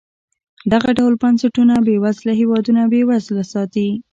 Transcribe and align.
دغه 0.73 0.89
ډول 0.97 1.13
بنسټونه 1.23 1.73
بېوزله 1.87 2.33
هېوادونه 2.41 2.81
بېوزله 2.91 3.43
ساتي. 3.53 3.87